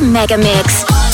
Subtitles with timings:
[0.00, 1.13] Mega Mix.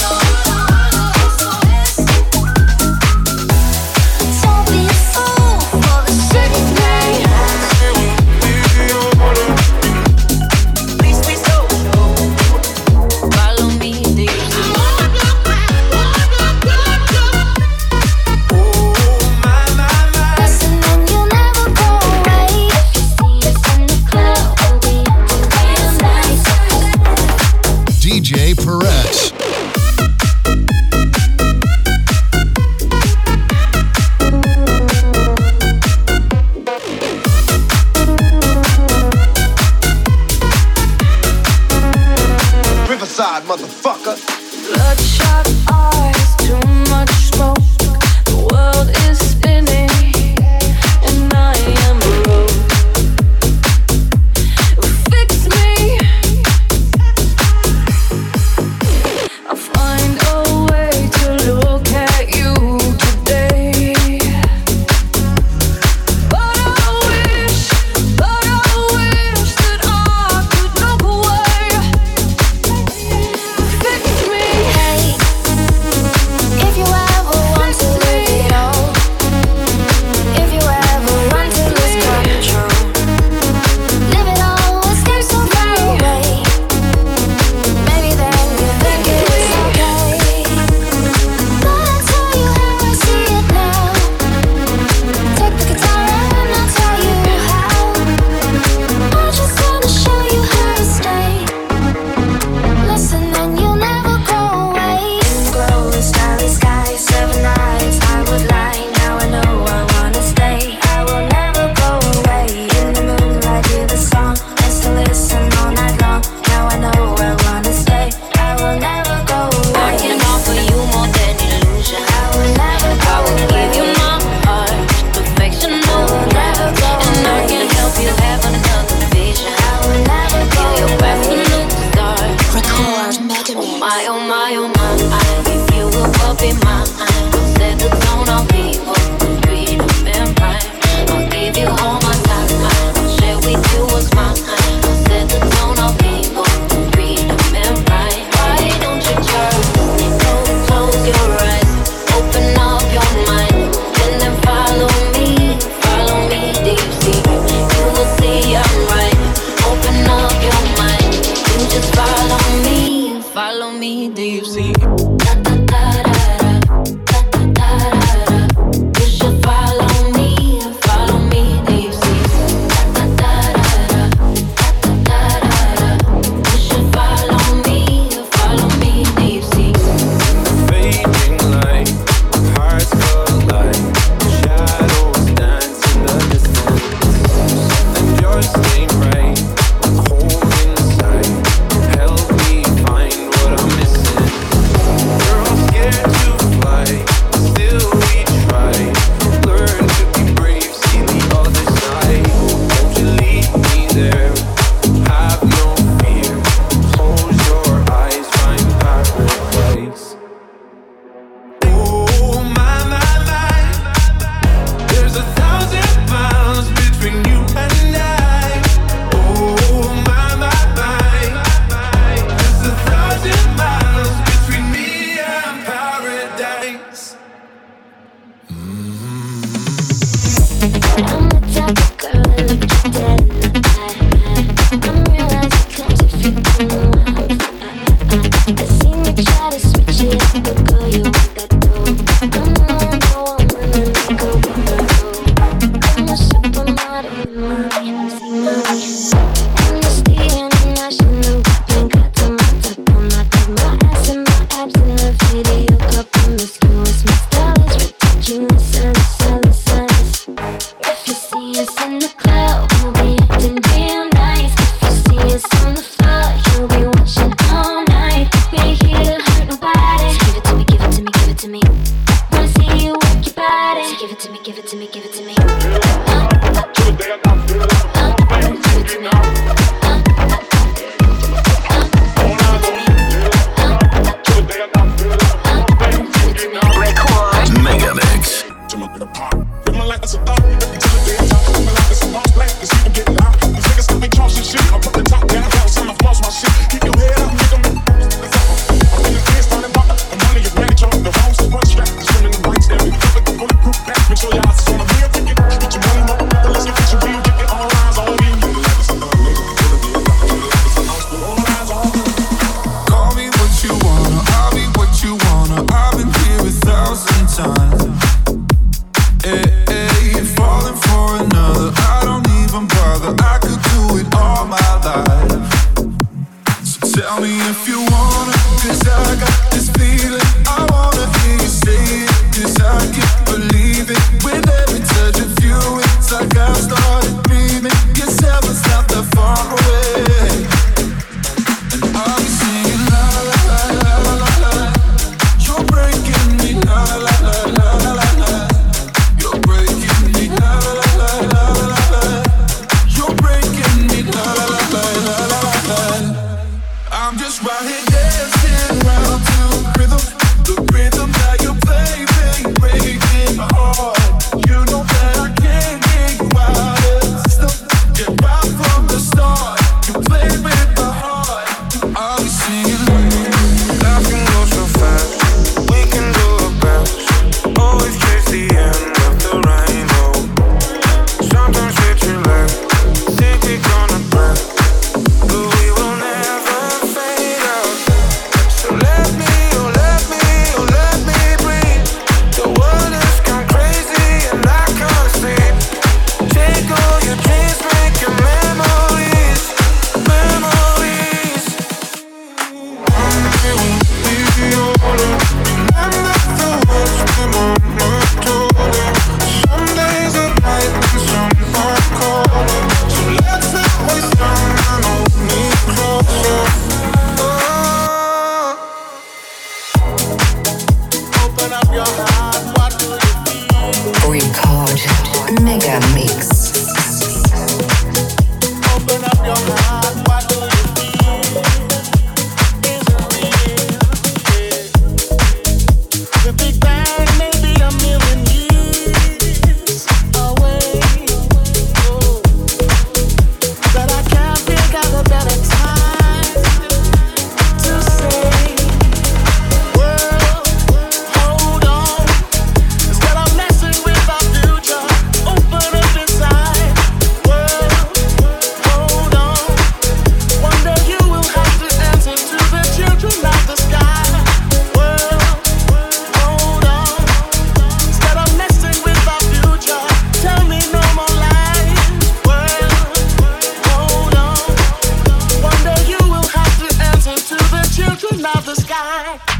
[478.70, 479.39] sky.